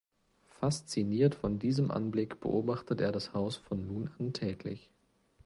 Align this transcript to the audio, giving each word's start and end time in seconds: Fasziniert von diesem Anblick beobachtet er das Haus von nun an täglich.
Fasziniert 0.59 1.35
von 1.35 1.59
diesem 1.59 1.91
Anblick 1.91 2.39
beobachtet 2.39 3.01
er 3.01 3.11
das 3.11 3.35
Haus 3.35 3.57
von 3.57 3.85
nun 3.85 4.09
an 4.17 4.33
täglich. 4.33 4.89